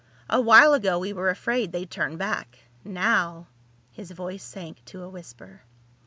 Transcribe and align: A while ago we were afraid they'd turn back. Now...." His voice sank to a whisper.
A 0.31 0.41
while 0.41 0.73
ago 0.73 0.97
we 0.97 1.13
were 1.13 1.29
afraid 1.29 1.71
they'd 1.71 1.91
turn 1.91 2.17
back. 2.17 2.57
Now...." 2.83 3.45
His 3.91 4.09
voice 4.09 4.41
sank 4.43 4.83
to 4.85 5.03
a 5.03 5.09
whisper. 5.09 5.61